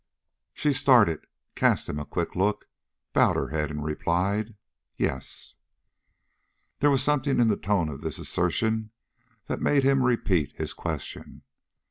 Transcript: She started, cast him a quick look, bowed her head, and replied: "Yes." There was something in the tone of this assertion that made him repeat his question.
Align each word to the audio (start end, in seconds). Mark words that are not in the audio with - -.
She 0.55 0.73
started, 0.73 1.27
cast 1.53 1.87
him 1.87 1.99
a 1.99 2.05
quick 2.05 2.35
look, 2.35 2.67
bowed 3.13 3.35
her 3.35 3.49
head, 3.49 3.69
and 3.69 3.83
replied: 3.85 4.55
"Yes." 4.97 5.57
There 6.79 6.89
was 6.89 7.03
something 7.03 7.39
in 7.39 7.49
the 7.49 7.55
tone 7.55 7.87
of 7.87 8.01
this 8.01 8.17
assertion 8.17 8.89
that 9.45 9.61
made 9.61 9.83
him 9.83 10.01
repeat 10.03 10.53
his 10.55 10.73
question. 10.73 11.43